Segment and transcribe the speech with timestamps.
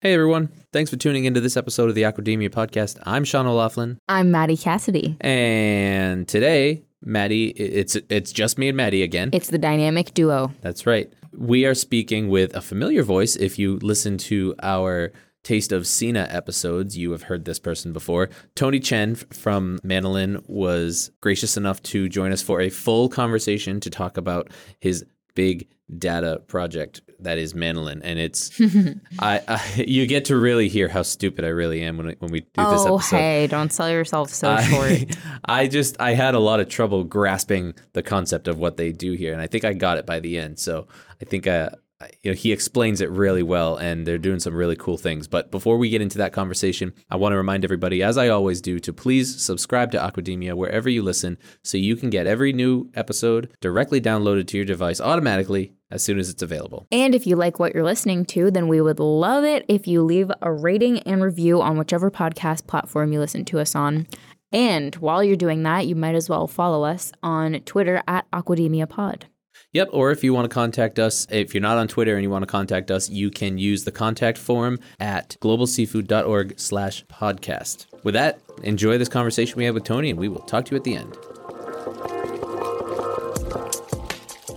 [0.00, 2.98] Hey everyone, thanks for tuning into this episode of the Aquademia podcast.
[3.02, 5.16] I'm Sean O'Laughlin, I'm Maddie Cassidy.
[5.20, 9.30] and today, Maddie, it's it's just me and Maddie again.
[9.32, 10.52] It's the dynamic duo.
[10.60, 11.12] That's right.
[11.36, 13.34] We are speaking with a familiar voice.
[13.34, 15.12] If you listen to our
[15.44, 18.28] Taste of SENA episodes, you have heard this person before.
[18.54, 23.88] Tony Chen from Manolin was gracious enough to join us for a full conversation to
[23.88, 25.04] talk about his
[25.38, 28.60] big data project that is Manolin, and it's
[29.20, 32.40] I, I you get to really hear how stupid I really am when when we
[32.40, 33.16] do this oh, episode.
[33.16, 35.16] hey, don't sell yourself so I, short.
[35.44, 39.12] I just I had a lot of trouble grasping the concept of what they do
[39.12, 40.58] here, and I think I got it by the end.
[40.58, 40.88] So
[41.22, 44.38] I think uh, I- Uh, you know he explains it really well, and they're doing
[44.38, 45.26] some really cool things.
[45.26, 48.60] But before we get into that conversation, I want to remind everybody, as I always
[48.60, 52.88] do, to please subscribe to Aquademia wherever you listen, so you can get every new
[52.94, 56.86] episode directly downloaded to your device automatically as soon as it's available.
[56.92, 60.02] and if you like what you're listening to, then we would love it if you
[60.02, 64.06] leave a rating and review on whichever podcast platform you listen to us on.
[64.52, 68.88] And while you're doing that, you might as well follow us on Twitter at Aquademia
[68.88, 69.26] Pod.
[69.72, 69.88] Yep.
[69.92, 72.42] Or if you want to contact us, if you're not on Twitter and you want
[72.42, 77.86] to contact us, you can use the contact form at globalseafood.org slash podcast.
[78.02, 80.76] With that, enjoy this conversation we had with Tony, and we will talk to you
[80.76, 81.16] at the end.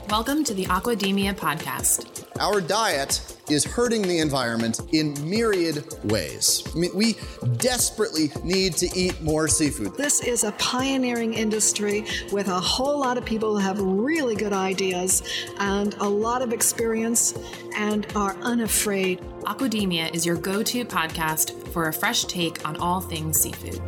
[0.10, 2.26] Welcome to the Aquademia podcast.
[2.40, 6.64] Our diet is hurting the environment in myriad ways.
[6.74, 7.18] I mean, we
[7.58, 9.96] desperately need to eat more seafood.
[9.96, 14.54] This is a pioneering industry with a whole lot of people who have really good
[14.54, 15.24] ideas
[15.60, 17.34] and a lot of experience
[17.76, 19.20] and are unafraid.
[19.44, 23.82] Aquademia is your go to podcast for a fresh take on all things seafood.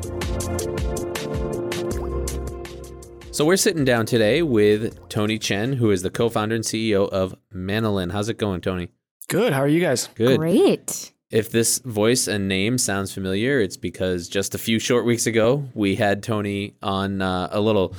[3.32, 7.34] So we're sitting down today with Tony Chen, who is the co-founder and CEO of
[7.52, 8.12] Manolin.
[8.12, 8.90] How's it going, Tony?
[9.34, 9.52] Good.
[9.52, 10.10] How are you guys?
[10.14, 10.38] Good.
[10.38, 11.12] Great.
[11.32, 15.68] If this voice and name sounds familiar, it's because just a few short weeks ago,
[15.74, 17.96] we had Tony on uh, a little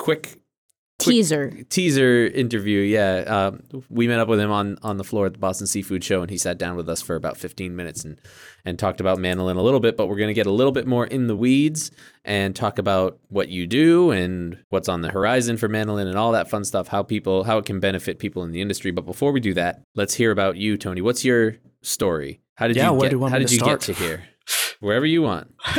[0.00, 0.41] quick Quick-
[1.04, 1.50] Teaser.
[1.68, 2.80] teaser interview.
[2.80, 6.02] Yeah, um, we met up with him on on the floor at the Boston Seafood
[6.04, 8.20] Show, and he sat down with us for about 15 minutes and
[8.64, 9.96] and talked about Manolin a little bit.
[9.96, 11.90] But we're going to get a little bit more in the weeds
[12.24, 16.32] and talk about what you do and what's on the horizon for Manolin and all
[16.32, 16.88] that fun stuff.
[16.88, 18.90] How people how it can benefit people in the industry.
[18.90, 21.00] But before we do that, let's hear about you, Tony.
[21.00, 22.40] What's your story?
[22.54, 23.80] How did Yeah, you where get, do you want how did to you start?
[23.80, 24.24] get to here?
[24.82, 25.48] Wherever you want.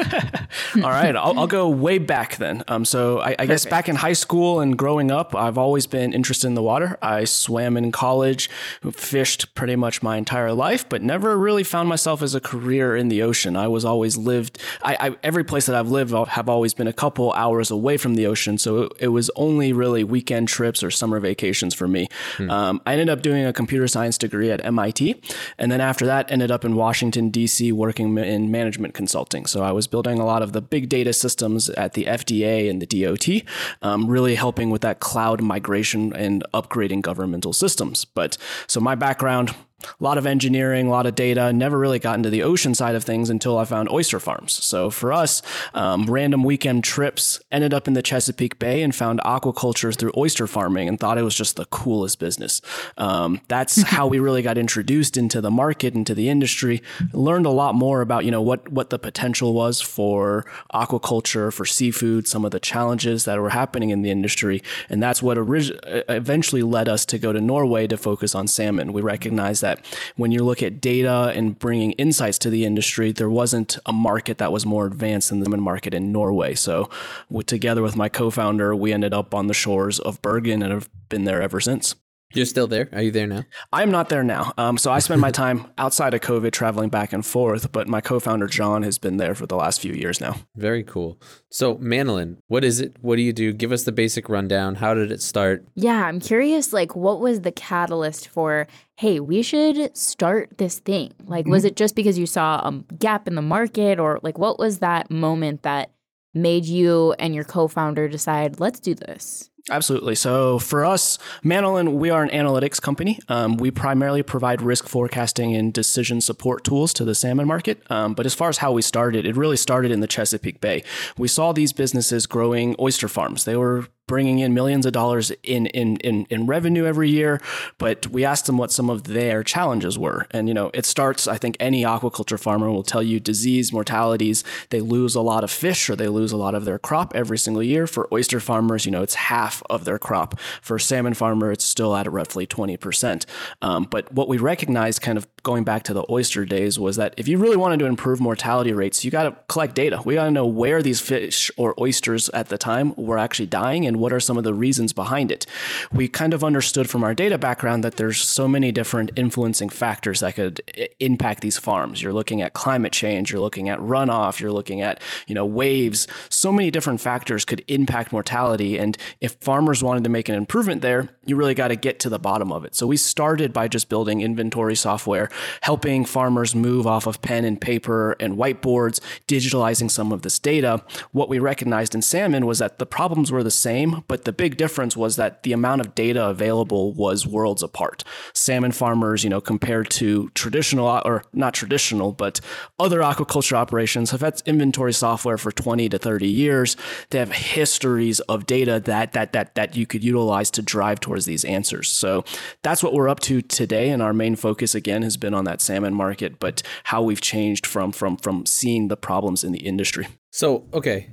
[0.75, 2.64] All right, I'll, I'll go way back then.
[2.69, 6.14] Um, so I, I guess back in high school and growing up, I've always been
[6.14, 6.97] interested in the water.
[7.02, 8.50] I swam in college,
[8.94, 13.09] fished pretty much my entire life, but never really found myself as a career in
[13.09, 13.58] the ocean.
[13.58, 14.58] I was always lived.
[14.81, 17.97] I, I every place that I've lived I'll- have always been a couple hours away
[17.97, 21.90] from the ocean, so it, it was only really weekend trips or summer vacations for
[21.90, 22.08] me.
[22.40, 25.22] Um, I ended up doing a computer science degree at MIT,
[25.58, 27.72] and then after that, ended up in Washington D.C.
[27.74, 29.45] working in management consulting.
[29.45, 32.81] So I was building a lot of the big data systems at the FDA and
[32.81, 33.43] the DOT,
[33.81, 38.05] um, really helping with that cloud migration and upgrading governmental systems.
[38.05, 38.37] But
[38.67, 39.55] so my background.
[39.83, 41.51] A lot of engineering, a lot of data.
[41.53, 44.53] Never really got into the ocean side of things until I found oyster farms.
[44.63, 45.41] So for us,
[45.73, 50.47] um, random weekend trips ended up in the Chesapeake Bay and found aquaculture through oyster
[50.47, 52.61] farming and thought it was just the coolest business.
[52.97, 56.81] Um, that's how we really got introduced into the market, into the industry.
[57.11, 61.66] Learned a lot more about you know what what the potential was for aquaculture, for
[61.66, 65.77] seafood, some of the challenges that were happening in the industry, and that's what orig-
[66.09, 68.93] eventually led us to go to Norway to focus on salmon.
[68.93, 69.72] We recognized that
[70.17, 74.39] when you look at data and bringing insights to the industry, there wasn't a market
[74.39, 76.56] that was more advanced than the salmon market in Norway.
[76.56, 76.89] So,
[77.29, 80.89] with, together with my co-founder, we ended up on the shores of Bergen and have
[81.09, 81.95] been there ever since.
[82.35, 82.89] You're still there?
[82.91, 83.44] Are you there now?
[83.72, 84.53] I'm not there now.
[84.57, 88.01] Um, so I spend my time outside of COVID traveling back and forth, but my
[88.01, 90.38] co-founder John has been there for the last few years now.
[90.55, 91.22] Very cool.
[91.51, 92.95] So, Manolin, what is it?
[93.01, 93.53] What do you do?
[93.53, 94.75] Give us the basic rundown.
[94.75, 95.63] How did it start?
[95.75, 101.13] Yeah, I'm curious, like, what was the catalyst for, hey, we should start this thing?
[101.25, 101.69] Like, was mm-hmm.
[101.69, 105.09] it just because you saw a gap in the market, or like, what was that
[105.09, 105.91] moment that
[106.34, 109.49] made you and your co founder decide, let's do this?
[109.69, 110.15] Absolutely.
[110.15, 113.19] So for us, Manolin, we are an analytics company.
[113.29, 117.81] Um, we primarily provide risk forecasting and decision support tools to the salmon market.
[117.89, 120.83] Um, but as far as how we started, it really started in the Chesapeake Bay.
[121.17, 123.45] We saw these businesses growing oyster farms.
[123.45, 127.39] They were bringing in millions of dollars in, in, in, in revenue every year.
[127.77, 130.27] But we asked them what some of their challenges were.
[130.31, 134.43] And, you know, it starts, I think any aquaculture farmer will tell you disease, mortalities.
[134.71, 137.37] They lose a lot of fish or they lose a lot of their crop every
[137.37, 137.87] single year.
[137.87, 140.40] For oyster farmers, you know, it's half half of their crop.
[140.61, 143.26] For salmon farmer, it's still at roughly 20%.
[143.61, 147.14] Um, but what we recognized, kind of going back to the oyster days, was that
[147.17, 150.02] if you really wanted to improve mortality rates, you got to collect data.
[150.05, 153.85] We got to know where these fish or oysters at the time were actually dying
[153.85, 155.46] and what are some of the reasons behind it.
[155.91, 160.22] We kind of understood from our data background that there's so many different influencing factors
[160.22, 160.61] that could
[160.99, 162.02] impact these farms.
[162.02, 166.08] You're looking at climate change, you're looking at runoff, you're looking at, you know, waves.
[166.29, 168.78] So many different factors could impact mortality.
[168.78, 172.09] And if farmers wanted to make an improvement there, you really got to get to
[172.09, 172.75] the bottom of it.
[172.75, 175.29] So we started by just building inventory software,
[175.61, 180.84] helping farmers move off of pen and paper and whiteboards, digitalizing some of this data.
[181.11, 184.55] What we recognized in salmon was that the problems were the same, but the big
[184.55, 188.03] difference was that the amount of data available was worlds apart.
[188.34, 192.39] Salmon farmers, you know, compared to traditional or not traditional, but
[192.79, 196.78] other aquaculture operations have had inventory software for 20 to 30 years.
[197.09, 201.26] They have histories of data that that that that you could utilize to drive towards
[201.26, 201.90] these answers.
[201.90, 202.24] So
[202.62, 205.62] that's what we're up to today and our main focus again has been on that
[205.62, 210.08] salmon market, but how we've changed from from from seeing the problems in the industry.
[210.32, 211.09] So, okay.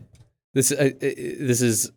[0.53, 1.91] This uh, uh this is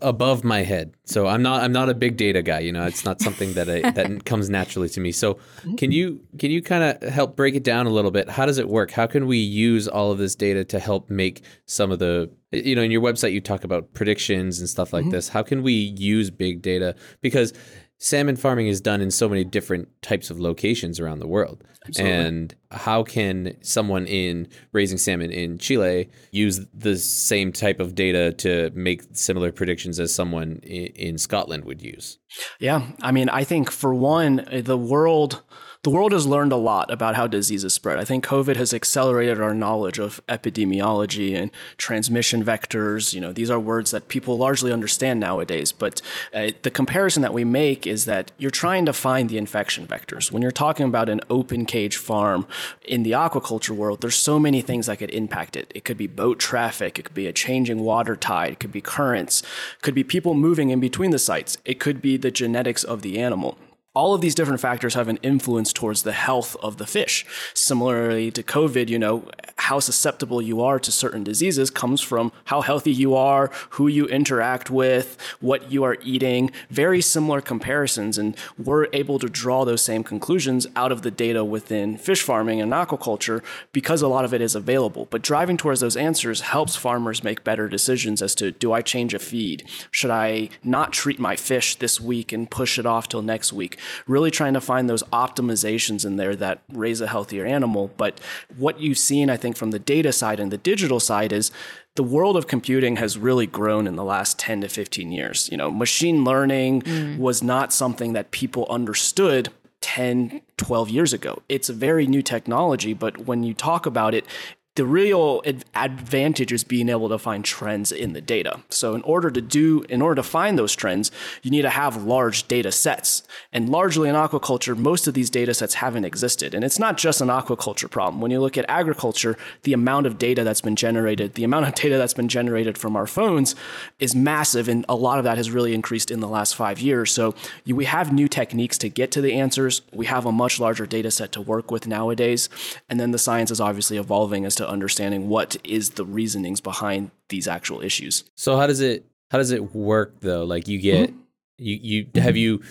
[0.00, 0.94] above my head.
[1.04, 2.60] So I'm not I'm not a big data guy.
[2.60, 5.12] You know, it's not something that I, that comes naturally to me.
[5.12, 5.38] So
[5.76, 8.28] can you can you kind of help break it down a little bit?
[8.28, 8.90] How does it work?
[8.90, 12.74] How can we use all of this data to help make some of the you
[12.74, 15.12] know in your website you talk about predictions and stuff like mm-hmm.
[15.12, 15.28] this.
[15.28, 17.52] How can we use big data because
[17.98, 21.64] salmon farming is done in so many different types of locations around the world.
[21.86, 22.12] Absolutely.
[22.14, 28.32] And how can someone in raising salmon in Chile use the same type of data
[28.32, 32.18] to make similar predictions as someone in, in Scotland would use?
[32.58, 35.42] Yeah, I mean, I think for one, the world
[35.82, 37.98] the world has learned a lot about how diseases spread.
[37.98, 43.14] I think COVID has accelerated our knowledge of epidemiology and transmission vectors.
[43.14, 45.72] You know, these are words that people largely understand nowadays.
[45.72, 46.02] But
[46.34, 50.32] uh, the comparison that we make is that you're trying to find the infection vectors.
[50.32, 52.46] When you're talking about an open cage farm
[52.82, 55.72] in the aquaculture world, there's so many things that could impact it.
[55.74, 58.80] It could be boat traffic, it could be a changing water tide, it could be
[58.80, 62.84] currents, it could be people moving in between the sites, it could be the genetics
[62.84, 63.58] of the animal
[63.96, 67.24] all of these different factors have an influence towards the health of the fish.
[67.54, 69.24] Similarly to COVID, you know,
[69.56, 74.04] how susceptible you are to certain diseases comes from how healthy you are, who you
[74.08, 78.18] interact with, what you are eating, very similar comparisons.
[78.18, 82.60] And we're able to draw those same conclusions out of the data within fish farming
[82.60, 85.08] and aquaculture because a lot of it is available.
[85.10, 89.14] But driving towards those answers helps farmers make better decisions as to do I change
[89.14, 89.66] a feed?
[89.90, 93.78] Should I not treat my fish this week and push it off till next week?
[94.06, 97.90] Really trying to find those optimizations in there that raise a healthier animal.
[97.96, 98.20] But
[98.56, 101.50] what you've seen, I think, from the data side and the digital side is
[101.96, 105.48] the world of computing has really grown in the last 10 to 15 years.
[105.50, 107.18] You know, machine learning mm.
[107.18, 109.48] was not something that people understood
[109.80, 111.42] 10, 12 years ago.
[111.48, 114.26] It's a very new technology, but when you talk about it,
[114.76, 115.42] the real
[115.74, 118.60] advantage is being able to find trends in the data.
[118.68, 121.10] So in order to do, in order to find those trends,
[121.42, 123.22] you need to have large data sets.
[123.54, 126.54] And largely in aquaculture, most of these data sets haven't existed.
[126.54, 128.20] And it's not just an aquaculture problem.
[128.20, 131.74] When you look at agriculture, the amount of data that's been generated, the amount of
[131.74, 133.54] data that's been generated from our phones
[133.98, 134.68] is massive.
[134.68, 137.10] And a lot of that has really increased in the last five years.
[137.12, 137.34] So
[137.64, 139.80] you, we have new techniques to get to the answers.
[139.90, 142.50] We have a much larger data set to work with nowadays.
[142.90, 147.10] And then the science is obviously evolving as to understanding what is the reasonings behind
[147.28, 148.24] these actual issues.
[148.36, 150.44] So how does it how does it work though?
[150.44, 151.18] Like you get mm-hmm.
[151.58, 152.62] you you have you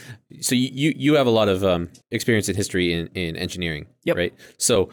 [0.42, 4.18] so you you have a lot of um, experience in history in in engineering, yep.
[4.18, 4.34] right?
[4.58, 4.90] So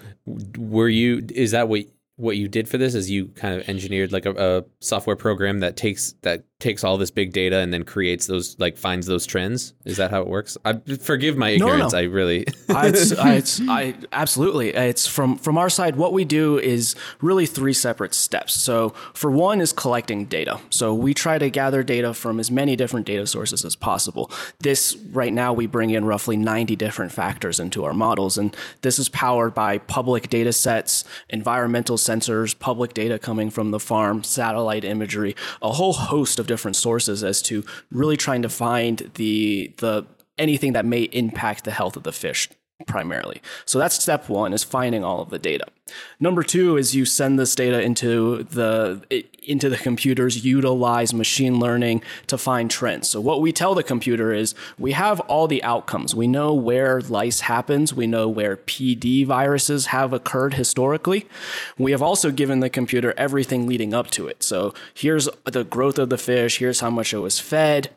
[0.57, 1.85] were you is that what
[2.17, 5.61] what you did for this is you kind of engineered like a, a, software program
[5.61, 9.27] that takes that takes all this big data and then creates those like finds those
[9.27, 9.75] trends?
[9.85, 10.57] Is that how it works?
[10.65, 12.05] I forgive my ignorance no, no.
[12.05, 14.75] i really I, it's, I, uh, it's, I absolutely.
[14.75, 18.55] Uh, it's from from our side what we do is really three separate steps.
[18.55, 20.61] So for one is collecting data.
[20.71, 24.31] So we try to gather data from as many different data sources as possible.
[24.61, 28.99] This right now we bring in roughly 90 different factors into our models and this
[28.99, 34.85] is powered by public data sets environmental sensors, public data coming from the farm, satellite
[34.85, 40.05] imagery, a whole host of different sources as to really trying to find the the
[40.37, 42.49] anything that may impact the health of the fish
[42.87, 43.41] primarily.
[43.65, 45.67] So that's step one is finding all of the data.
[46.21, 52.03] Number two is you send this data into the into the computers, utilize machine learning
[52.29, 53.09] to find trends.
[53.09, 56.15] So what we tell the computer is we have all the outcomes.
[56.15, 57.93] We know where lice happens.
[57.93, 61.27] We know where PD viruses have occurred historically.
[61.77, 64.43] We have also given the computer everything leading up to it.
[64.43, 66.59] So here's the growth of the fish.
[66.59, 67.91] Here's how much it was fed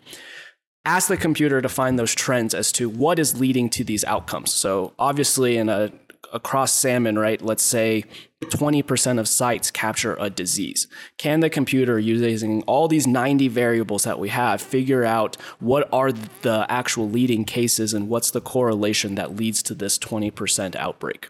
[0.85, 4.53] ask the computer to find those trends as to what is leading to these outcomes.
[4.53, 5.91] So obviously in a
[6.33, 7.41] across salmon, right?
[7.41, 8.03] Let's say
[8.49, 10.87] 20% of sites capture a disease.
[11.17, 16.11] Can the computer, using all these 90 variables that we have, figure out what are
[16.11, 21.29] the actual leading cases and what's the correlation that leads to this 20% outbreak?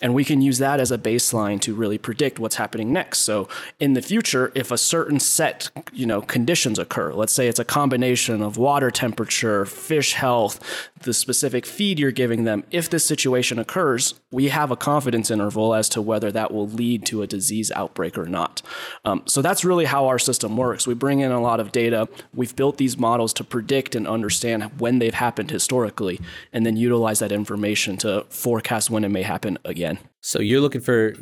[0.00, 3.20] And we can use that as a baseline to really predict what's happening next.
[3.20, 3.48] So
[3.80, 7.64] in the future, if a certain set, you know, conditions occur, let's say it's a
[7.64, 10.60] combination of water temperature, fish health,
[11.00, 15.74] the specific feed you're giving them, if this situation occurs, we have a confidence interval
[15.74, 18.62] as to whether that will lead to a disease outbreak or not.
[19.04, 20.86] Um, so that's really how our system works.
[20.86, 22.08] We bring in a lot of data.
[22.34, 26.20] We've built these models to predict and understand when they've happened historically,
[26.52, 29.98] and then utilize that information to forecast when it may happen again.
[30.20, 31.14] So you're looking for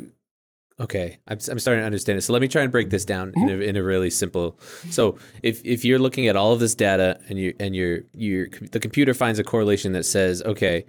[0.79, 2.21] Okay, I'm, I'm starting to understand it.
[2.21, 4.59] So let me try and break this down in a, in a really simple.
[4.91, 8.47] So if, if you're looking at all of this data and you and you're you
[8.71, 10.85] the computer finds a correlation that says, okay,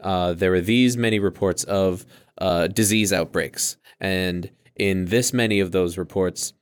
[0.00, 2.06] uh, there are these many reports of
[2.42, 6.52] uh, disease outbreaks, and in this many of those reports,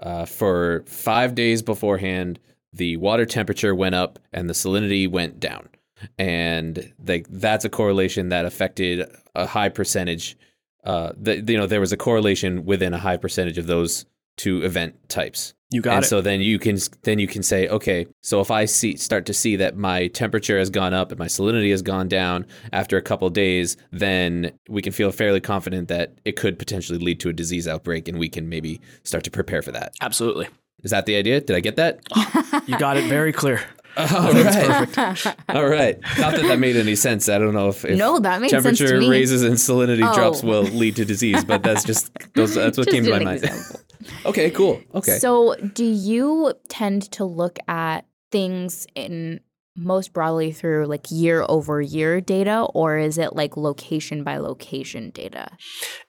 [0.00, 2.38] uh, for five days beforehand,
[2.74, 5.70] the water temperature went up and the salinity went down,
[6.18, 10.36] and like that's a correlation that affected a high percentage
[10.84, 14.04] uh, that you know there was a correlation within a high percentage of those
[14.36, 15.54] two event types.
[15.70, 15.96] You got it.
[15.96, 16.08] and it.
[16.08, 19.34] so then you can then you can say, okay, so if I see start to
[19.34, 23.02] see that my temperature has gone up and my salinity has gone down after a
[23.02, 27.32] couple days, then we can feel fairly confident that it could potentially lead to a
[27.32, 29.92] disease outbreak, and we can maybe start to prepare for that.
[30.00, 30.48] Absolutely.
[30.84, 31.40] Is that the idea?
[31.40, 32.00] Did I get that?
[32.66, 33.60] You got it very clear.
[33.96, 35.26] Oh, All right.
[35.48, 35.98] All right.
[36.18, 37.28] Not that that made any sense.
[37.28, 39.08] I don't know if, if No, that made sense to temperature me.
[39.08, 40.14] raises and salinity Oh.
[40.14, 43.24] drops will lead to disease, but that's just those, that's what Just came to my
[43.24, 43.44] mind.
[43.44, 43.80] example.
[44.26, 44.80] okay, cool.
[44.94, 45.18] Okay.
[45.18, 49.40] So, do you tend to look at things in
[49.76, 55.10] most broadly through like year over year data, or is it like location by location
[55.10, 55.48] data?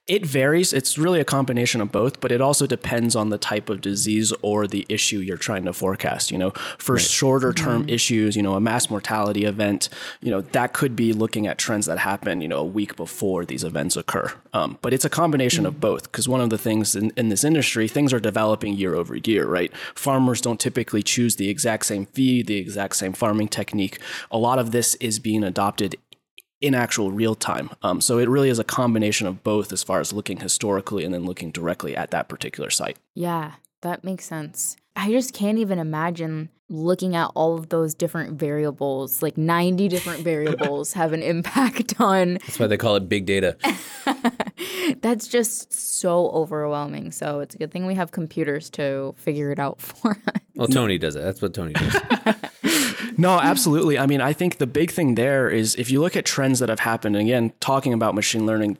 [0.07, 0.71] It varies.
[0.71, 4.31] It's really a combination of both, but it also depends on the type of disease
[4.41, 6.31] or the issue you're trying to forecast.
[6.31, 9.89] You know, for shorter term issues, you know, a mass mortality event,
[10.21, 13.43] you know, that could be looking at trends that happen, you know, a week before
[13.43, 14.33] these events occur.
[14.53, 17.43] Um, but it's a combination of both because one of the things in, in this
[17.43, 19.75] industry, things are developing year over year, right?
[19.93, 23.99] Farmers don't typically choose the exact same feed, the exact same farming technique.
[24.29, 25.95] A lot of this is being adopted
[26.61, 27.69] in actual real time.
[27.81, 31.13] Um, so it really is a combination of both as far as looking historically and
[31.13, 32.97] then looking directly at that particular site.
[33.13, 34.77] Yeah, that makes sense.
[34.95, 40.21] I just can't even imagine looking at all of those different variables, like 90 different
[40.23, 42.33] variables have an impact on.
[42.35, 43.55] that's why they call it big data.
[45.01, 47.11] That's just so overwhelming.
[47.11, 50.41] So it's a good thing we have computers to figure it out for us.
[50.55, 51.21] Well, Tony does it.
[51.23, 51.95] That's what Tony does.
[53.17, 53.97] No, absolutely.
[53.99, 56.69] I mean, I think the big thing there is if you look at trends that
[56.69, 58.79] have happened, and again, talking about machine learning, i-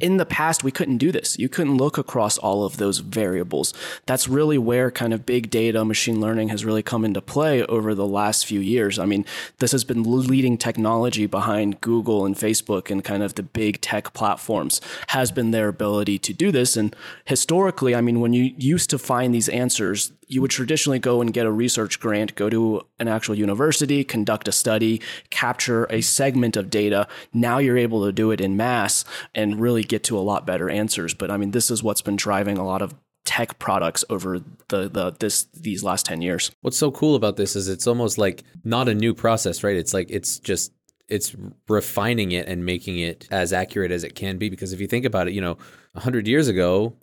[0.00, 1.38] in the past, we couldn't do this.
[1.38, 3.74] You couldn't look across all of those variables.
[4.06, 7.94] That's really where kind of big data, machine learning has really come into play over
[7.94, 8.98] the last few years.
[8.98, 9.24] I mean,
[9.58, 14.12] this has been leading technology behind Google and Facebook and kind of the big tech
[14.12, 16.76] platforms, has been their ability to do this.
[16.76, 16.94] And
[17.24, 21.32] historically, I mean, when you used to find these answers, you would traditionally go and
[21.32, 26.56] get a research grant, go to an actual university, conduct a study, capture a segment
[26.56, 27.08] of data.
[27.32, 29.04] Now you're able to do it in mass
[29.34, 31.14] and really get to a lot better answers.
[31.14, 32.94] But I mean, this is what's been driving a lot of
[33.24, 36.50] tech products over the, the this these last 10 years.
[36.62, 39.76] What's so cool about this is it's almost like not a new process, right?
[39.76, 40.72] It's like it's just
[41.08, 41.34] it's
[41.68, 44.50] refining it and making it as accurate as it can be.
[44.50, 45.58] Because if you think about it, you know,
[45.96, 46.94] hundred years ago,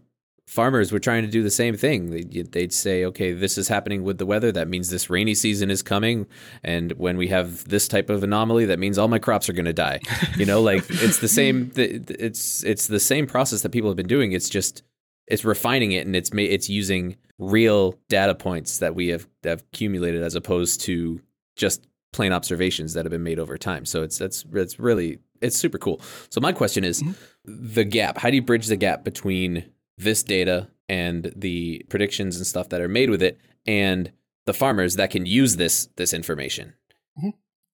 [0.48, 2.12] farmers were trying to do the same thing.
[2.12, 4.52] They'd, they'd say, okay, this is happening with the weather.
[4.52, 6.28] That means this rainy season is coming.
[6.64, 9.66] And when we have this type of anomaly, that means all my crops are going
[9.66, 10.00] to die.
[10.38, 14.08] You know, like it's the same, it's, it's the same process that people have been
[14.08, 14.34] doing.
[14.34, 14.84] It's just,
[15.28, 20.24] it's refining it and it's it's using real data points that we have, have accumulated
[20.24, 21.22] as opposed to
[21.56, 23.86] just plain observations that have been made over time.
[23.86, 26.02] So it's, that's, it's really, it's super cool.
[26.30, 27.74] So my question is mm-hmm.
[27.74, 29.64] the gap, how do you bridge the gap between
[29.98, 34.12] this data and the predictions and stuff that are made with it and
[34.46, 36.74] the farmers that can use this this information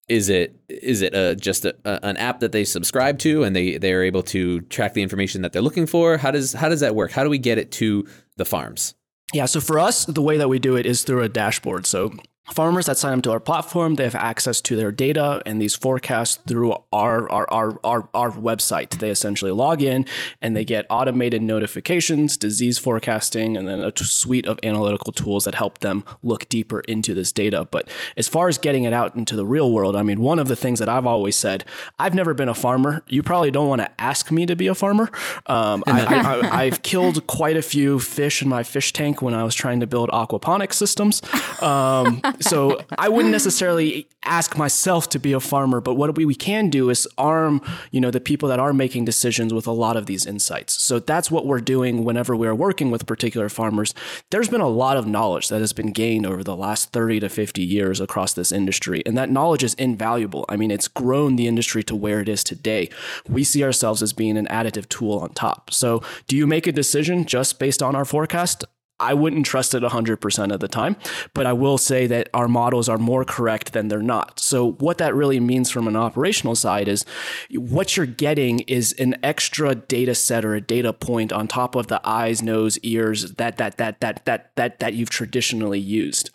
[0.08, 3.54] is it is it uh, just a, a, an app that they subscribe to and
[3.54, 6.18] they they are able to track the information that they're looking for?
[6.18, 7.12] How does how does that work?
[7.12, 8.94] How do we get it to the farms?
[9.32, 11.86] Yeah, so for us, the way that we do it is through a dashboard.
[11.86, 12.12] So
[12.52, 15.74] Farmers that sign up to our platform, they have access to their data and these
[15.74, 18.90] forecasts through our, our, our, our, our website.
[18.98, 20.04] They essentially log in
[20.42, 25.54] and they get automated notifications, disease forecasting, and then a suite of analytical tools that
[25.54, 27.66] help them look deeper into this data.
[27.70, 30.48] But as far as getting it out into the real world, I mean, one of
[30.48, 31.64] the things that I've always said,
[31.98, 33.02] I've never been a farmer.
[33.08, 35.10] You probably don't want to ask me to be a farmer.
[35.46, 39.54] Um, I, have killed quite a few fish in my fish tank when I was
[39.54, 41.22] trying to build aquaponics systems.
[41.62, 46.34] Um, so I wouldn't necessarily ask myself to be a farmer, but what we, we
[46.34, 49.96] can do is arm, you know, the people that are making decisions with a lot
[49.96, 50.74] of these insights.
[50.82, 53.94] So that's what we're doing whenever we're working with particular farmers.
[54.30, 57.28] There's been a lot of knowledge that has been gained over the last 30 to
[57.28, 60.44] 50 years across this industry, and that knowledge is invaluable.
[60.48, 62.88] I mean, it's grown the industry to where it is today.
[63.28, 65.72] We see ourselves as being an additive tool on top.
[65.72, 68.64] So, do you make a decision just based on our forecast?
[69.02, 70.96] I wouldn't trust it 100% of the time,
[71.34, 74.38] but I will say that our models are more correct than they're not.
[74.38, 77.04] So, what that really means from an operational side is
[77.50, 81.88] what you're getting is an extra data set or a data point on top of
[81.88, 86.30] the eyes, nose, ears that that that that that that that you've traditionally used.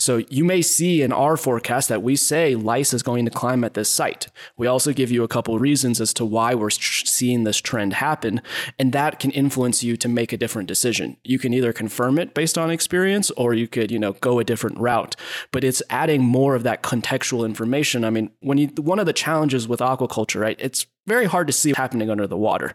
[0.00, 3.62] So, you may see in our forecast that we say lice is going to climb
[3.64, 4.28] at this site.
[4.56, 8.40] We also give you a couple reasons as to why we're seeing this trend happen,
[8.78, 11.16] and that can influence you to make a different decision.
[11.22, 14.44] You can either confirm it based on experience, or you could, you know, go a
[14.44, 15.16] different route.
[15.52, 18.04] But it's adding more of that contextual information.
[18.04, 20.56] I mean, when you one of the challenges with aquaculture, right?
[20.58, 22.74] It's very hard to see happening under the water.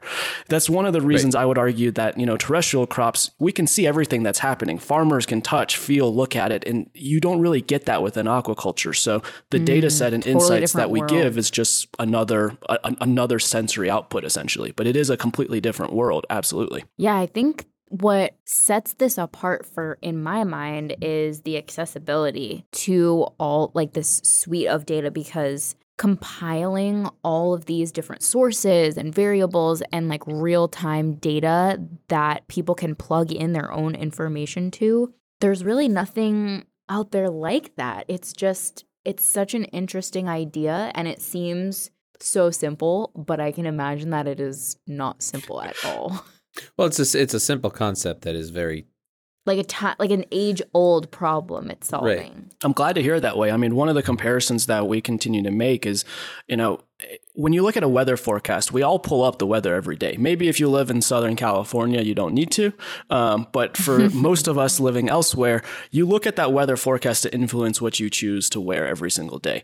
[0.50, 1.41] That's one of the reasons right.
[1.41, 4.77] I would argue that, you know, terrestrial crops, we can see everything that's happening.
[4.77, 8.96] Farmers can touch, feel, look at it, and you don't really get that within aquaculture.
[8.96, 11.12] So the mm, data set and totally insights that we world.
[11.12, 15.94] give is just another a, another sensory output essentially, but it is a completely different
[15.94, 16.84] world, absolutely.
[16.98, 23.27] Yeah, I think what sets this apart for in my mind is the accessibility to
[23.39, 29.82] all like this suite of data because compiling all of these different sources and variables
[29.94, 35.88] and like real-time data that people can plug in their own information to there's really
[35.88, 38.06] nothing out there like that.
[38.08, 43.66] It's just it's such an interesting idea and it seems so simple but i can
[43.66, 46.25] imagine that it is not simple at all.
[46.78, 48.86] Well, it's a, it's a simple concept that is very
[49.46, 52.18] like a ta- like an age old problem it's solving.
[52.18, 52.34] Right.
[52.64, 53.51] I'm glad to hear it that way.
[53.51, 56.03] I mean, one of the comparisons that we continue to make is,
[56.48, 56.81] you know,
[57.34, 60.16] when you look at a weather forecast, we all pull up the weather every day.
[60.18, 62.74] Maybe if you live in Southern California, you don't need to.
[63.10, 67.34] Um, but for most of us living elsewhere, you look at that weather forecast to
[67.34, 69.64] influence what you choose to wear every single day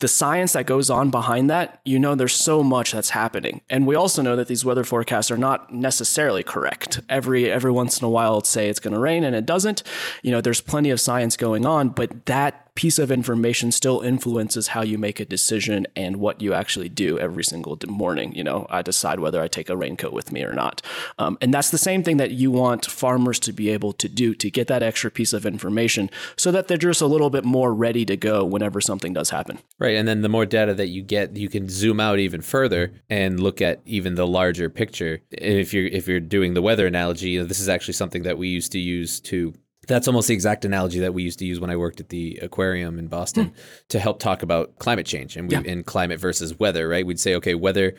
[0.00, 3.60] the science that goes on behind that, you know, there's so much that's happening.
[3.70, 7.00] And we also know that these weather forecasts are not necessarily correct.
[7.08, 9.82] Every every once in a while, say it's going to rain and it doesn't.
[10.22, 14.68] You know, there's plenty of science going on, but that piece of information still influences
[14.68, 18.34] how you make a decision and what you actually do every single morning.
[18.34, 20.80] You know, I decide whether I take a raincoat with me or not.
[21.18, 24.34] Um, and that's the same thing that you want farmers to be able to do
[24.34, 27.74] to get that extra piece of information so that they're just a little bit more
[27.74, 29.58] ready to go whenever something does happen.
[29.78, 29.96] Right.
[29.96, 33.40] And then the more data that you get, you can zoom out even further and
[33.40, 35.20] look at even the larger picture.
[35.36, 38.48] And if you're if you're doing the weather analogy, this is actually something that we
[38.48, 39.52] used to use to
[39.90, 42.38] that's almost the exact analogy that we used to use when I worked at the
[42.40, 43.54] aquarium in Boston hmm.
[43.88, 45.62] to help talk about climate change and we, yeah.
[45.66, 47.04] and climate versus weather, right?
[47.04, 47.94] We'd say, okay, weather,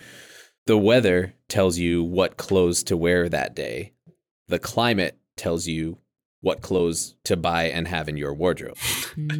[0.68, 3.92] the weather tells you what clothes to wear that day.
[4.48, 5.98] The climate tells you
[6.40, 8.78] what clothes to buy and have in your wardrobe.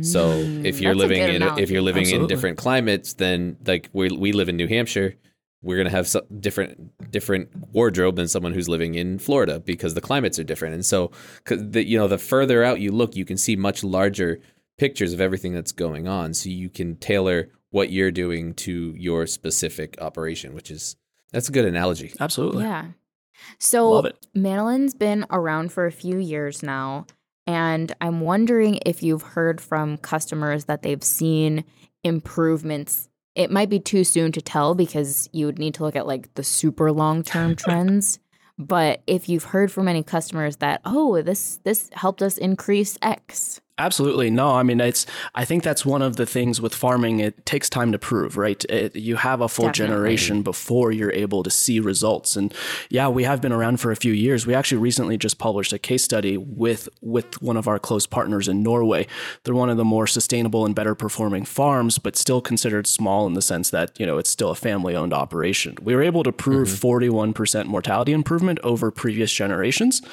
[0.02, 2.26] so if you're living in if you're living Absolutely.
[2.26, 5.16] in different climates, then like we we live in New Hampshire,
[5.62, 9.94] we're going to have some different different wardrobe than someone who's living in Florida because
[9.94, 10.74] the climates are different.
[10.74, 11.12] And so,
[11.46, 14.40] the, you know, the further out you look, you can see much larger
[14.78, 16.34] pictures of everything that's going on.
[16.34, 20.96] So you can tailor what you're doing to your specific operation, which is
[21.32, 22.14] that's a good analogy.
[22.20, 22.64] Absolutely.
[22.64, 22.86] Yeah.
[23.60, 27.08] So Manolin's been around for a few years now,
[27.48, 31.64] and I'm wondering if you've heard from customers that they've seen
[32.04, 36.08] improvements it might be too soon to tell because you would need to look at
[36.08, 38.20] like the super long term trends.
[38.58, 43.62] But if you've heard from any customers that, oh, this this helped us increase X.
[43.82, 44.30] Absolutely.
[44.30, 47.20] No, I mean, it's, I think that's one of the things with farming.
[47.20, 48.64] It takes time to prove, right?
[48.66, 49.96] It, you have a full Definitely.
[49.96, 52.36] generation before you're able to see results.
[52.36, 52.54] And
[52.90, 54.46] yeah, we have been around for a few years.
[54.46, 58.48] We actually recently just published a case study with, with one of our close partners
[58.48, 59.08] in Norway.
[59.44, 63.34] They're one of the more sustainable and better performing farms, but still considered small in
[63.34, 65.76] the sense that, you know, it's still a family owned operation.
[65.82, 70.04] We were able to prove 41% mortality improvement over previous generations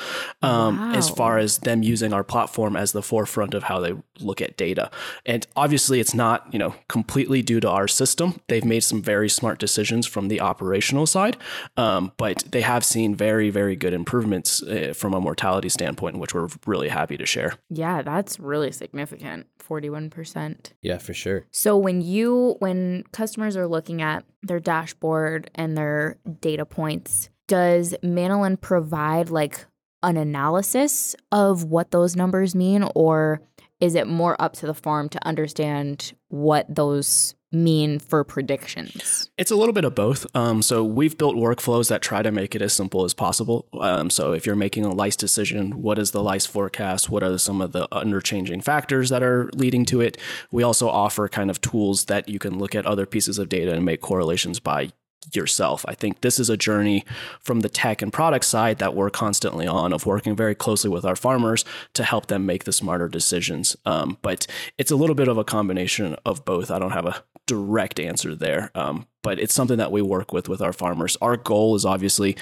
[0.40, 4.40] um, as far as them using our platform as the forefront of how they look
[4.40, 4.90] at data.
[5.26, 8.40] And obviously, it's not you know completely due to our system.
[8.48, 11.36] They've made some very smart decisions from the operational side,
[11.76, 16.34] um, but they have seen very very good improvements uh, from a mortality standpoint, which
[16.34, 17.54] we're really happy to share.
[17.70, 19.46] Yeah, that's really significant.
[19.68, 20.72] 41%.
[20.80, 21.44] Yeah, for sure.
[21.50, 27.94] So when you when customers are looking at their dashboard and their data points, does
[28.02, 29.66] Manolin provide like
[30.02, 33.40] an analysis of what those numbers mean or
[33.80, 39.30] is it more up to the farm to understand what those mean for predictions?
[39.38, 40.26] It's a little bit of both.
[40.34, 43.66] Um, so we've built workflows that try to make it as simple as possible.
[43.80, 47.08] Um, so if you're making a lice decision, what is the lice forecast?
[47.08, 50.18] What are some of the underchanging factors that are leading to it?
[50.50, 53.72] We also offer kind of tools that you can look at other pieces of data
[53.72, 54.90] and make correlations by
[55.32, 55.84] yourself.
[55.88, 57.04] I think this is a journey
[57.40, 61.04] from the tech and product side that we're constantly on of working very closely with
[61.04, 63.76] our farmers to help them make the smarter decisions.
[63.84, 64.46] Um, but
[64.78, 66.70] it's a little bit of a combination of both.
[66.70, 70.48] I don't have a direct answer there, um, but it's something that we work with
[70.48, 71.16] with our farmers.
[71.20, 72.36] Our goal is obviously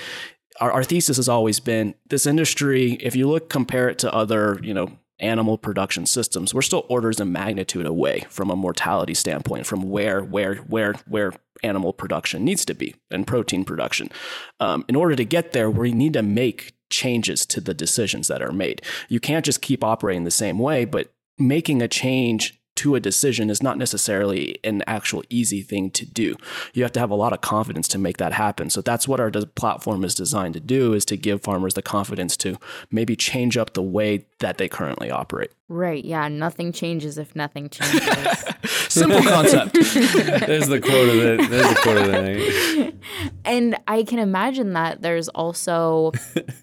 [0.60, 4.58] our, our thesis has always been this industry if you look compare it to other
[4.62, 9.66] you know animal production systems we're still orders of magnitude away from a mortality standpoint
[9.66, 14.10] from where where where where animal production needs to be and protein production.
[14.60, 18.42] Um, in order to get there we need to make changes to the decisions that
[18.42, 18.82] are made.
[19.08, 23.50] You can't just keep operating the same way but making a change to a decision
[23.50, 26.36] is not necessarily an actual easy thing to do.
[26.74, 28.70] You have to have a lot of confidence to make that happen.
[28.70, 32.36] So that's what our platform is designed to do is to give farmers the confidence
[32.38, 32.56] to
[32.90, 35.50] maybe change up the way that they currently operate.
[35.68, 36.04] Right.
[36.04, 36.28] Yeah.
[36.28, 38.02] Nothing changes if nothing changes.
[38.88, 39.72] Simple concept.
[39.74, 42.94] There's the quote of the there's the quote of the night.
[43.44, 46.12] and I can imagine that there's also.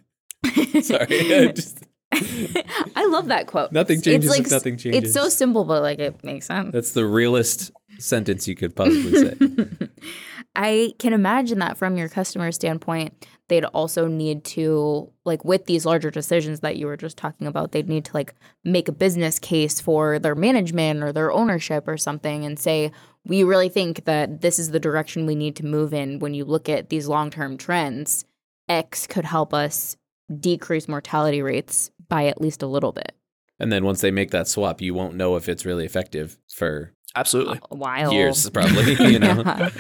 [0.82, 1.36] Sorry.
[1.36, 1.84] I just-
[2.96, 3.72] I love that quote.
[3.72, 5.04] Nothing It's changes like if nothing changes.
[5.04, 6.72] It's so simple, but like it makes sense.
[6.72, 9.90] that's the realest sentence you could possibly say.
[10.56, 15.84] I can imagine that from your customer standpoint, they'd also need to, like, with these
[15.84, 19.40] larger decisions that you were just talking about, they'd need to, like, make a business
[19.40, 22.92] case for their management or their ownership or something and say,
[23.26, 26.20] we really think that this is the direction we need to move in.
[26.20, 28.26] When you look at these long term trends,
[28.70, 29.98] X could help us
[30.40, 33.14] decrease mortality rates by at least a little bit.
[33.60, 36.94] And then once they make that swap, you won't know if it's really effective for
[37.16, 37.60] Absolutely.
[37.70, 38.12] A while.
[38.12, 38.94] years, probably.
[39.12, 39.44] You know.
[39.46, 39.70] Yeah.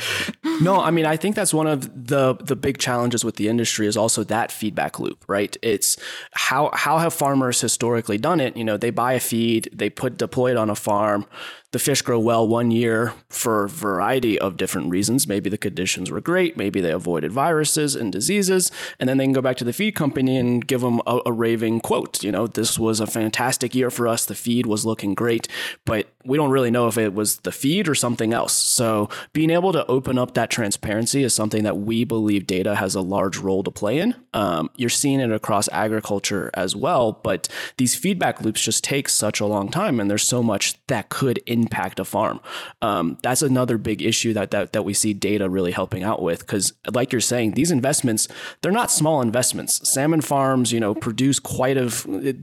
[0.61, 3.87] No, I mean, I think that's one of the the big challenges with the industry
[3.87, 5.57] is also that feedback loop, right?
[5.63, 5.97] It's
[6.31, 8.55] how how have farmers historically done it?
[8.55, 11.25] You know, they buy a feed, they put deploy it on a farm,
[11.73, 15.27] the fish grow well one year for a variety of different reasons.
[15.27, 19.33] Maybe the conditions were great, maybe they avoided viruses and diseases, and then they can
[19.33, 22.23] go back to the feed company and give them a, a raving quote.
[22.23, 24.25] You know, this was a fantastic year for us.
[24.25, 25.47] The feed was looking great,
[25.83, 28.53] but we don't really know if it was the feed or something else.
[28.53, 32.93] So being able to open up that transparency is something that we believe data has
[32.93, 34.15] a large role to play in.
[34.33, 39.39] Um, you're seeing it across agriculture as well, but these feedback loops just take such
[39.39, 42.39] a long time, and there's so much that could impact a farm.
[42.81, 46.39] Um, that's another big issue that that that we see data really helping out with,
[46.39, 48.27] because like you're saying, these investments
[48.61, 49.71] they're not small investments.
[49.93, 51.89] Salmon farms, you know, produce quite a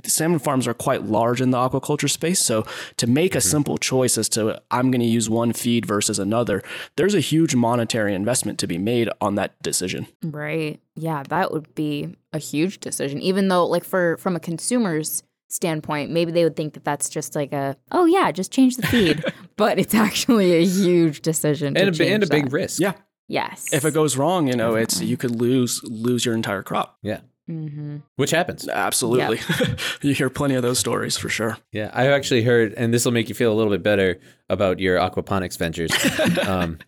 [0.09, 2.40] salmon farms are quite large in the aquaculture space.
[2.50, 2.64] So
[2.96, 6.62] to make a simple choice as to I'm going to use one feed versus another,
[6.96, 10.06] there's a huge monetary investment to be made on that decision.
[10.22, 10.80] Right.
[10.96, 13.20] Yeah, that would be a huge decision.
[13.20, 17.34] Even though, like, for from a consumer's standpoint, maybe they would think that that's just
[17.34, 19.24] like a, oh yeah, just change the feed.
[19.56, 22.80] but it's actually a huge decision to and a, bi- and a change big risk.
[22.80, 22.92] Yeah.
[23.28, 23.72] Yes.
[23.72, 26.98] If it goes wrong, you know, it's you could lose lose your entire crop.
[27.02, 27.20] Yeah.
[27.46, 28.68] hmm Which happens.
[28.68, 29.38] Absolutely.
[30.02, 31.56] you hear plenty of those stories for sure.
[31.70, 34.80] Yeah, I've actually heard, and this will make you feel a little bit better about
[34.80, 35.92] your aquaponics ventures.
[36.48, 36.78] um,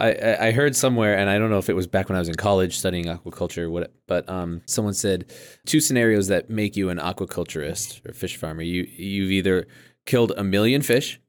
[0.00, 2.18] I, I I heard somewhere, and I don't know if it was back when I
[2.18, 5.32] was in college studying aquaculture, or what, but um, someone said
[5.66, 8.62] two scenarios that make you an aquaculturist or fish farmer.
[8.62, 9.66] You you've either
[10.06, 11.20] killed a million fish,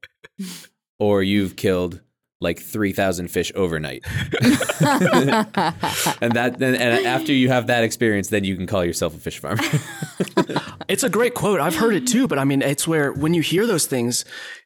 [0.98, 2.00] or you've killed
[2.40, 4.02] like three thousand fish overnight.
[4.80, 9.18] and that then and after you have that experience, then you can call yourself a
[9.18, 9.62] fish farmer.
[10.88, 11.60] it's a great quote.
[11.60, 14.24] I've heard it too, but I mean, it's where when you hear those things,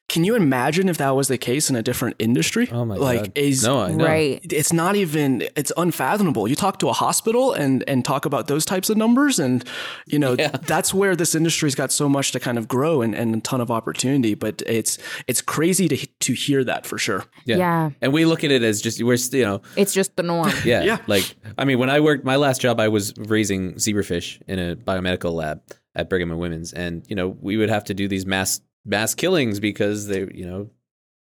[0.09, 2.69] can you imagine if that was the case in a different industry?
[2.71, 3.33] Oh my like, god!
[3.35, 4.05] Is, no, I know.
[4.05, 4.41] Right.
[4.53, 8.65] it's not even it's unfathomable you talk to a hospital and and talk about those
[8.65, 9.65] types of numbers and
[10.07, 10.49] you know Yeah.
[10.49, 13.61] that's where this industry's got so much to kind of grow and, and a ton
[13.61, 17.57] of opportunity but it's it's crazy to to hear that for sure Yeah.
[17.57, 17.91] Yeah.
[18.01, 20.53] and we look at it as just we're you know, It's just the norm.
[20.65, 20.99] yeah, Yeah.
[21.07, 24.77] Like, I mean, when I worked my last job, I was raising zebrafish in a
[24.77, 25.63] biomedical lab
[25.95, 29.15] at Brigham and Women's, and you know, we would have to do these mass mass
[29.15, 30.71] killings because they, you know,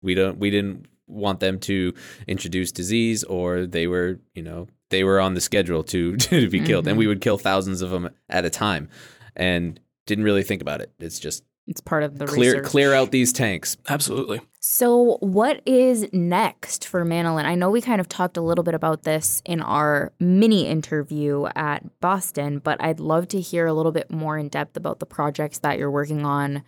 [0.01, 1.93] we don't we didn't want them to
[2.27, 6.59] introduce disease or they were, you know, they were on the schedule to to be
[6.59, 7.09] killed, and we mm-hmm.
[7.09, 8.89] would kill thousands of them at a time,
[9.35, 10.91] and didn't really think about it.
[10.99, 12.65] It's just It's part of the clear research.
[12.65, 13.77] clear out these tanks.
[13.87, 17.45] absolutely So, what is next for Manolin?
[17.45, 21.47] I know we kind of talked a little bit about this in our mini interview
[21.55, 25.05] at Boston, but I'd love to hear a little bit more in depth about the
[25.05, 26.63] projects that you're working on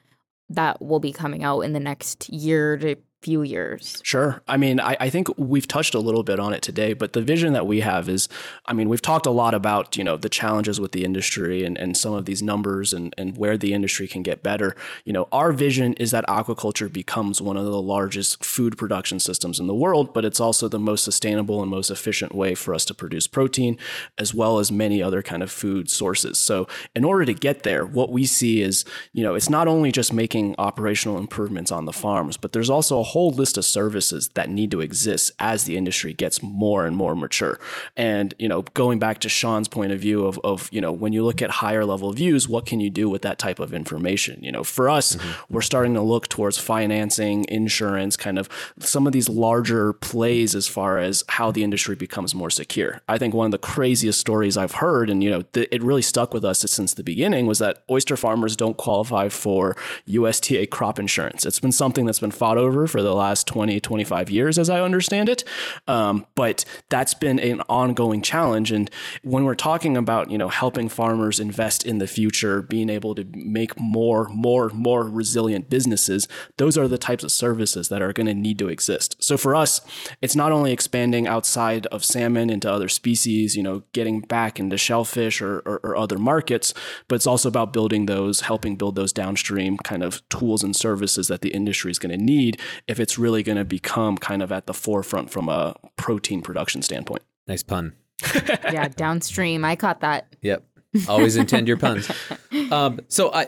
[0.56, 4.02] that will be coming out in the next year to few years.
[4.04, 4.42] Sure.
[4.48, 7.22] I mean, I, I think we've touched a little bit on it today, but the
[7.22, 8.28] vision that we have is,
[8.66, 11.78] I mean, we've talked a lot about, you know, the challenges with the industry and,
[11.78, 14.76] and some of these numbers and, and where the industry can get better.
[15.06, 19.60] You know, our vision is that aquaculture becomes one of the largest food production systems
[19.60, 22.86] in the world, but it's also the most sustainable and most efficient way for us
[22.86, 23.78] to produce protein,
[24.18, 26.40] as well as many other kind of food sources.
[26.40, 29.92] So in order to get there, what we see is, you know, it's not only
[29.92, 34.30] just making operational improvements on the farms, but there's also a whole list of services
[34.36, 37.60] that need to exist as the industry gets more and more mature.
[37.98, 41.12] And, you know, going back to Sean's point of view of, of you know, when
[41.12, 44.42] you look at higher level views, what can you do with that type of information?
[44.42, 45.54] You know, for us, mm-hmm.
[45.54, 48.48] we're starting to look towards financing, insurance, kind of
[48.80, 53.02] some of these larger plays as far as how the industry becomes more secure.
[53.10, 56.02] I think one of the craziest stories I've heard, and, you know, th- it really
[56.02, 59.76] stuck with us since the beginning, was that oyster farmers don't qualify for
[60.08, 61.46] USDA crop insurance.
[61.46, 64.82] It's been something that's been fought over for the last 20, 25 years, as I
[64.82, 65.44] understand it.
[65.88, 68.72] Um, but that's been an ongoing challenge.
[68.72, 68.90] And
[69.24, 73.26] when we're talking about, you know, helping farmers invest in the future, being able to
[73.34, 78.28] make more, more, more resilient businesses, those are the types of services that are going
[78.28, 79.16] to need to exist.
[79.20, 79.82] So for us,
[80.22, 84.78] it's not only expanding outside of salmon into other species, you know, getting back into
[84.78, 86.74] shellfish or, or, or other markets,
[87.08, 91.28] but it's also about building those, helping build those downstream kind of tools and services
[91.28, 92.60] that the industry is going to need
[92.92, 96.82] if it's really going to become kind of at the forefront from a protein production
[96.82, 97.24] standpoint.
[97.48, 97.94] Nice pun.
[98.36, 99.64] yeah, downstream.
[99.66, 100.36] I caught that.
[100.42, 100.66] Yep.
[101.08, 102.12] Always intend your puns.
[102.70, 103.48] Um, so I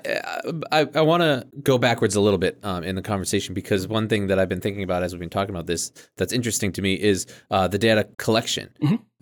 [0.72, 4.10] I, I want to go backwards a little bit um, in the conversation because one
[4.10, 6.82] thing that I've been thinking about as we've been talking about this that's interesting to
[6.82, 8.70] me is uh, the data collection.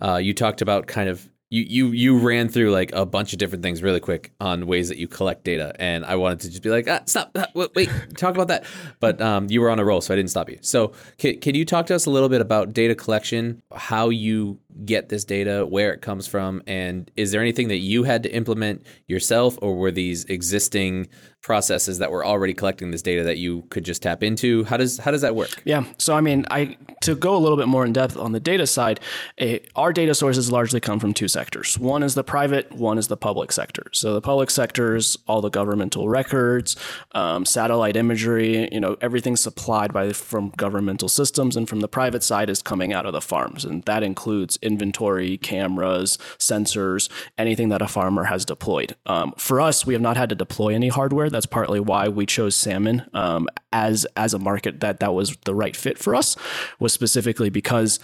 [0.00, 3.38] Uh, you talked about kind of you you you ran through like a bunch of
[3.38, 6.62] different things really quick on ways that you collect data, and I wanted to just
[6.62, 8.64] be like, ah, stop, ah, wait, wait, talk about that.
[9.00, 10.58] But um, you were on a roll, so I didn't stop you.
[10.62, 14.60] So can, can you talk to us a little bit about data collection, how you
[14.86, 18.34] get this data, where it comes from, and is there anything that you had to
[18.34, 21.06] implement yourself, or were these existing
[21.42, 24.64] processes that were already collecting this data that you could just tap into?
[24.64, 25.50] How does how does that work?
[25.64, 25.84] Yeah.
[25.98, 28.66] So, I mean, I to go a little bit more in depth on the data
[28.66, 29.00] side,
[29.38, 31.76] eh, our data sources largely come from two sectors.
[31.76, 33.82] One is the private, one is the public sector.
[33.92, 36.76] So, the public sector is all the governmental records,
[37.16, 42.22] um, satellite imagery, you know, everything supplied by from governmental systems, and from the private
[42.22, 47.82] side is coming out of the farms, and that includes inventory, cameras, sensors, anything that
[47.82, 48.94] a farmer has deployed.
[49.06, 51.28] Um, for us, we have not had to deploy any hardware.
[51.28, 55.56] That's partly why we chose salmon um, as as a market that that was the
[55.56, 56.36] right fit for us.
[56.78, 57.98] Was specifically because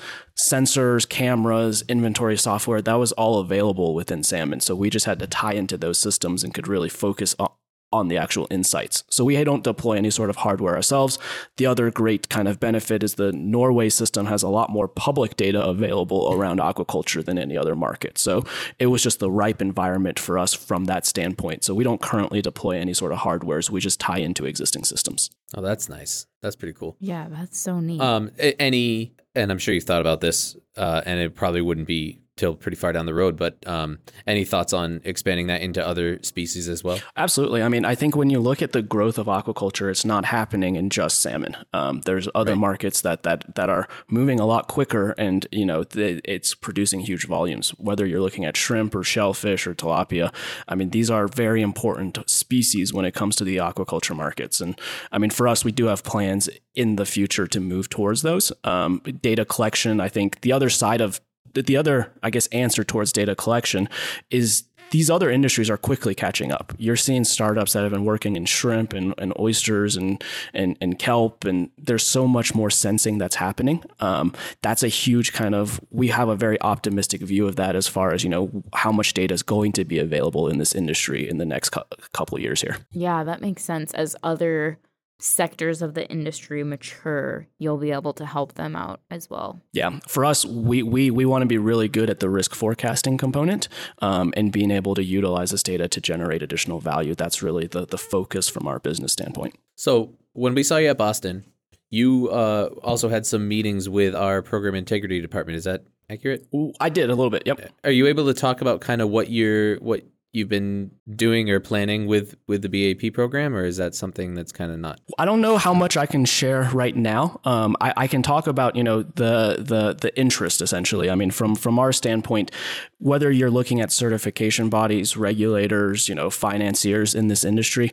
[0.51, 4.61] sensors, cameras, inventory software that was all available within salmon.
[4.61, 7.51] So we just had to tie into those systems and could really focus on
[7.93, 9.05] on the actual insights.
[9.09, 11.19] So we don't deploy any sort of hardware ourselves.
[11.57, 15.37] The other great kind of benefit is the Norway system has a lot more public
[15.37, 18.19] data available around aquaculture than any other market.
[18.19, 18.45] So
[18.79, 21.65] it was just the ripe environment for us from that standpoint.
[21.65, 23.71] So we don't currently deploy any sort of hardwares.
[23.71, 25.31] We just tie into existing systems.
[25.55, 26.27] Oh, that's nice.
[26.43, 26.97] That's pretty cool.
[27.01, 28.01] Yeah, that's so neat.
[28.01, 32.21] Um, any, and I'm sure you've thought about this, uh, and it probably wouldn't be
[32.39, 33.37] till pretty far down the road.
[33.37, 36.99] But um, any thoughts on expanding that into other species as well?
[37.17, 37.63] Absolutely.
[37.63, 40.77] I mean, I think when you look at the growth of aquaculture, it's not happening
[40.77, 41.57] in just salmon.
[41.73, 45.85] Um, there's other markets that that that are moving a lot quicker, and you know,
[45.85, 47.71] th- it's producing huge volumes.
[47.71, 50.33] Whether you're looking at shrimp or shellfish or tilapia,
[50.67, 54.61] I mean, these are very important species when it comes to the aquaculture markets.
[54.61, 54.79] And
[55.13, 58.53] I mean, for us, we do have plans in the future to move towards those.
[58.65, 61.21] Um, data collection, I think, the other side of
[61.59, 63.89] the- the other, I guess, answer towards data collection
[64.31, 66.73] is these other industries are quickly catching up.
[66.79, 70.99] You're seeing startups that have been working in shrimp and, and oysters and, and, and
[70.99, 73.85] kelp, and there's so much more sensing that's happening.
[74.01, 77.87] Um, that's a huge kind of, we have a very optimistic view of that as
[77.87, 81.29] far as, you know, how much data is going to be available in this industry
[81.29, 81.83] in the next cu-
[82.15, 82.79] couple years here.
[82.93, 83.93] Yeah, that makes sense.
[83.93, 84.79] As other
[85.21, 89.61] sectors of the industry mature, you'll be able to help them out as well.
[89.73, 93.19] Yeah, for us, we we, we want to be really good at the risk forecasting
[93.19, 93.69] component
[94.01, 97.15] um, and being able to utilize this data to generate additional value.
[97.15, 99.57] That's really the the focus from our business standpoint.
[99.75, 101.45] So when we saw you at Boston,
[101.91, 105.57] you uh, also had some meetings with our program integrity department.
[105.57, 106.47] Is that accurate?
[106.55, 107.43] Ooh, I did a little bit.
[107.47, 107.73] Yep.
[107.85, 110.03] Are you able to talk about kind of what you're what
[110.33, 114.53] you've been doing or planning with with the BAP program, or is that something that's
[114.53, 115.01] kind of not?
[115.19, 117.41] I don't know how much I can share right now.
[117.45, 121.11] Um, I, I, can talk about you know the the the interest essentially.
[121.11, 122.51] I mean, from from our standpoint,
[122.99, 127.91] whether you're looking at certification bodies, regulators, you know, financiers in this industry,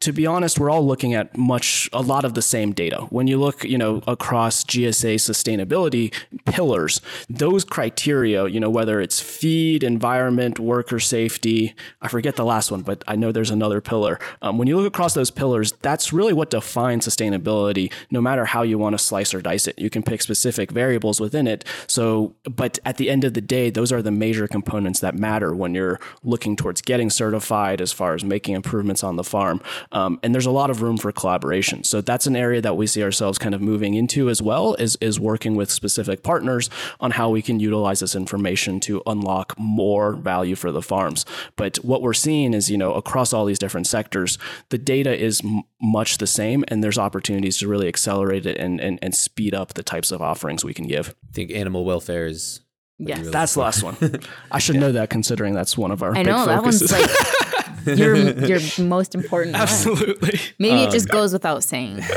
[0.00, 3.02] to be honest, we're all looking at much a lot of the same data.
[3.10, 6.12] When you look, you know, across GSA sustainability
[6.44, 12.70] pillars, those criteria, you know, whether it's feed, environment, worker safety, I forget the last
[12.70, 14.18] one, but I know there's another pillar.
[14.40, 17.92] Um, when you look across those pillars, that's really what defines sustainability.
[18.10, 21.20] No matter how you want to slice or dice it, you can pick specific variables
[21.20, 21.64] within it.
[21.86, 25.54] So, but at the end of the day, those are the major components that matter
[25.54, 29.60] when you're looking towards getting certified as far as making improvements on the farm.
[29.92, 31.84] Um, and there's a lot of room for collaboration.
[31.84, 34.96] So that's an area that we see ourselves kind of moving into as well is,
[35.00, 40.14] is working with specific partners on how we can utilize this information to unlock more
[40.14, 41.24] value for the farms.
[41.56, 44.38] But what we're seeing is, you know, across all these different sectors,
[44.70, 48.80] the data is m- much the same and there's opportunities to really accelerate it and,
[48.80, 51.14] and, and speed up the types of offerings we can give.
[51.30, 52.60] I think animal welfare is
[52.98, 53.18] Yes.
[53.18, 53.96] really That's the last one.
[54.52, 56.92] I should know that considering that's one of our I big know that focuses.
[56.92, 57.10] one's like
[57.96, 59.62] your your most important one.
[59.62, 60.38] Absolutely.
[60.58, 62.02] Maybe it just goes without saying.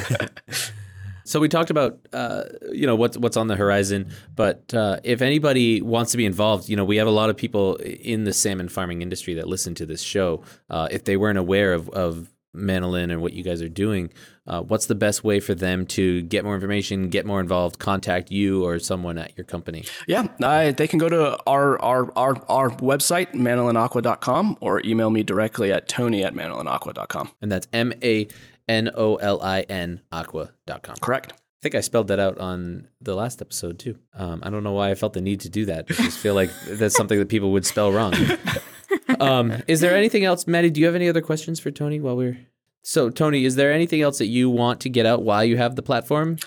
[1.28, 5.24] So we talked about uh, you know what's what's on the horizon, but uh, if
[5.24, 8.32] anybody wants to be involved, you know we have a lot of people in the
[8.32, 10.44] salmon farming industry that listen to this show.
[10.70, 14.12] Uh, if they weren't aware of, of Manolin and what you guys are doing,
[14.48, 18.32] uh, what's the best way for them to get more information, get more involved, contact
[18.32, 19.86] you or someone at your company?
[20.08, 25.24] Yeah, uh, they can go to our our our, our website, manolinaqua.com, or email me
[25.24, 27.32] directly at tony at manolinaqua.com.
[27.42, 28.28] And that's M A
[28.68, 30.96] N O L I N aqua.com.
[31.02, 31.34] Correct.
[31.34, 33.98] I think I spelled that out on the last episode too.
[34.14, 35.88] Um, I don't know why I felt the need to do that.
[35.90, 38.14] I just feel like that's something that people would spell wrong.
[39.20, 40.70] Um, is there anything else, Maddie?
[40.70, 42.38] Do you have any other questions for Tony while we're
[42.84, 43.46] so Tony?
[43.46, 46.38] Is there anything else that you want to get out while you have the platform?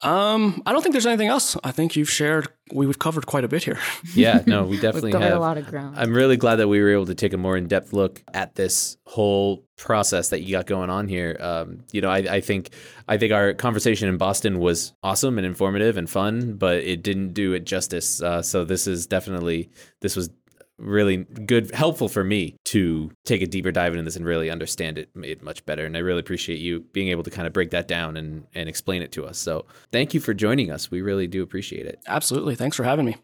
[0.00, 1.56] Um, I don't think there's anything else.
[1.64, 2.46] I think you've shared.
[2.72, 3.78] We've covered quite a bit here.
[4.14, 5.36] Yeah, no, we We've definitely covered have.
[5.36, 5.96] a lot of ground.
[5.98, 8.54] I'm really glad that we were able to take a more in depth look at
[8.54, 11.36] this whole process that you got going on here.
[11.40, 12.70] Um, you know, I, I think
[13.08, 17.32] I think our conversation in Boston was awesome and informative and fun, but it didn't
[17.34, 18.22] do it justice.
[18.22, 19.68] Uh, so this is definitely
[20.00, 20.30] this was
[20.78, 24.98] really good, helpful for me to take a deeper dive into this and really understand
[24.98, 25.84] it, it much better.
[25.84, 28.68] And I really appreciate you being able to kind of break that down and and
[28.68, 29.38] explain it to us.
[29.38, 30.90] So thank you for joining us.
[30.90, 32.00] We really do appreciate it.
[32.06, 32.54] Absolutely.
[32.54, 33.16] Thanks for having me.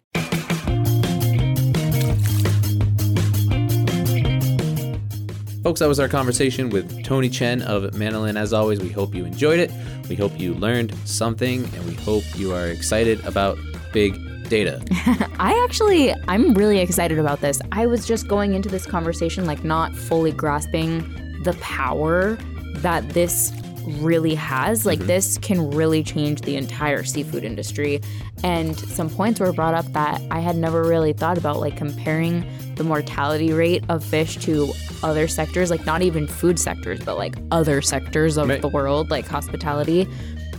[5.63, 8.37] Folks, that was our conversation with Tony Chen of Manolin.
[8.37, 9.73] As always, we hope you enjoyed it.
[10.11, 13.57] We hope you learned something, and we hope you are excited about
[13.91, 14.15] big
[14.49, 14.83] data.
[15.39, 17.61] I actually, I'm really excited about this.
[17.73, 21.01] I was just going into this conversation like not fully grasping
[21.43, 22.39] the power
[22.77, 23.53] that this
[23.87, 24.87] really has.
[24.87, 25.09] Like, mm-hmm.
[25.09, 28.01] this can really change the entire seafood industry.
[28.43, 32.47] And some points were brought up that I had never really thought about, like comparing
[32.77, 37.37] the mortality rate of fish to other sectors, like not even food sectors, but like
[37.51, 38.61] other sectors of Right.
[38.61, 40.09] the world, like hospitality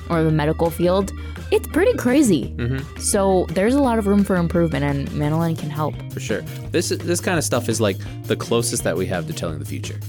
[0.10, 1.12] or the medical field.
[1.52, 2.54] It's pretty crazy.
[2.58, 3.00] Mm-hmm.
[3.00, 5.94] So there's a lot of room for improvement, and Manolin can help.
[6.12, 6.41] For sure.
[6.72, 9.65] This this kind of stuff is like the closest that we have to telling the
[9.65, 10.00] future.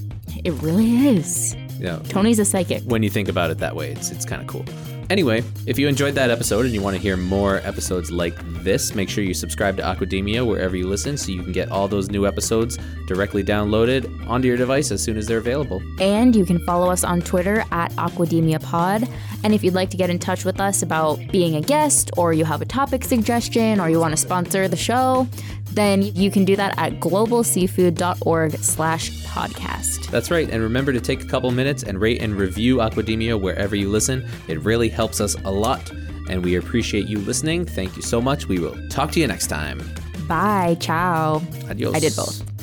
[0.44, 1.54] It really is.
[1.78, 2.82] You know, Tony's a psychic.
[2.84, 4.64] when you think about it that way, it's it's kind of cool.
[5.08, 8.94] Anyway, if you enjoyed that episode and you want to hear more episodes like this,
[8.94, 12.10] make sure you subscribe to Aquademia wherever you listen so you can get all those
[12.10, 15.80] new episodes directly downloaded onto your device as soon as they're available.
[16.00, 19.08] And you can follow us on Twitter at Aquademia Pod.
[19.44, 22.32] And if you'd like to get in touch with us about being a guest, or
[22.32, 25.28] you have a topic suggestion, or you want to sponsor the show,
[25.76, 30.10] then you can do that at globalseafood.org slash podcast.
[30.10, 30.48] That's right.
[30.50, 34.28] And remember to take a couple minutes and rate and review Aquademia wherever you listen.
[34.48, 35.90] It really helps us a lot.
[36.28, 37.64] And we appreciate you listening.
[37.64, 38.48] Thank you so much.
[38.48, 39.80] We will talk to you next time.
[40.26, 40.76] Bye.
[40.80, 41.42] Ciao.
[41.68, 41.94] Adios.
[41.94, 42.55] I did both.